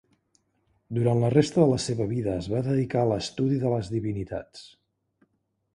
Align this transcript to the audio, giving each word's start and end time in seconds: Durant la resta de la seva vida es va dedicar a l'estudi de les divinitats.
Durant 0.97 1.21
la 1.23 1.29
resta 1.33 1.61
de 1.63 1.67
la 1.73 1.77
seva 1.83 2.07
vida 2.15 2.33
es 2.43 2.49
va 2.55 2.63
dedicar 2.69 3.03
a 3.05 3.11
l'estudi 3.13 3.61
de 3.67 3.77
les 3.77 3.95
divinitats. 3.99 4.67